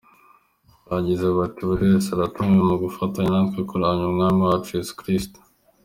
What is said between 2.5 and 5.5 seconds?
mu gufatanya natwe kuramya Umwami wacu Yesu Kristo.